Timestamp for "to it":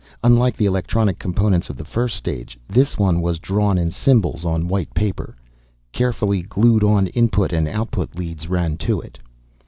8.77-9.19